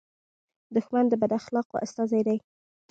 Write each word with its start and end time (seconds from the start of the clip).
دښمن 0.75 1.05
د 1.09 1.13
بد 1.21 1.31
اخلاقو 1.39 1.81
استازی 1.85 2.21
دی 2.27 2.37